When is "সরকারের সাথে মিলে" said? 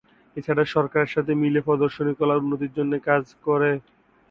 0.75-1.59